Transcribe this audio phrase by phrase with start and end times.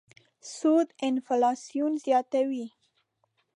[0.55, 2.65] سود انفلاسیون زیاتوي.